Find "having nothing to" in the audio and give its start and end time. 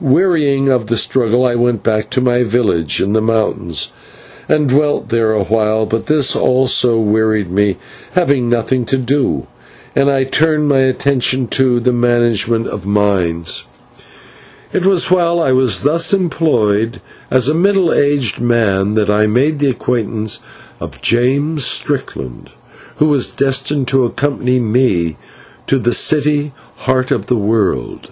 8.12-8.98